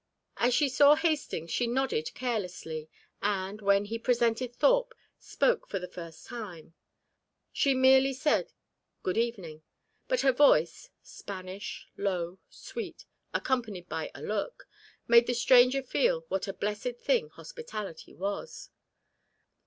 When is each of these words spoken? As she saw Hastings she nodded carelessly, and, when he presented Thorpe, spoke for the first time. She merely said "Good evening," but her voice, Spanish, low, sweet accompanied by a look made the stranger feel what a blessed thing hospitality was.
As 0.37 0.55
she 0.55 0.67
saw 0.67 0.95
Hastings 0.95 1.51
she 1.51 1.67
nodded 1.67 2.15
carelessly, 2.15 2.89
and, 3.21 3.61
when 3.61 3.85
he 3.85 3.99
presented 3.99 4.51
Thorpe, 4.55 4.95
spoke 5.19 5.67
for 5.69 5.77
the 5.77 5.87
first 5.87 6.25
time. 6.25 6.73
She 7.53 7.75
merely 7.75 8.11
said 8.11 8.51
"Good 9.03 9.15
evening," 9.19 9.61
but 10.07 10.21
her 10.21 10.31
voice, 10.31 10.89
Spanish, 11.03 11.87
low, 11.97 12.39
sweet 12.49 13.05
accompanied 13.31 13.87
by 13.89 14.09
a 14.15 14.23
look 14.23 14.67
made 15.07 15.27
the 15.27 15.35
stranger 15.35 15.83
feel 15.83 16.21
what 16.29 16.47
a 16.47 16.53
blessed 16.53 16.95
thing 16.97 17.29
hospitality 17.29 18.15
was. 18.15 18.71